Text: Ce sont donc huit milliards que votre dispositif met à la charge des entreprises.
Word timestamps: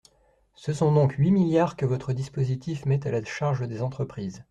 Ce 0.55 0.73
sont 0.73 0.91
donc 0.91 1.13
huit 1.19 1.29
milliards 1.29 1.75
que 1.75 1.85
votre 1.85 2.11
dispositif 2.13 2.87
met 2.87 3.05
à 3.05 3.11
la 3.11 3.23
charge 3.23 3.67
des 3.67 3.83
entreprises. 3.83 4.39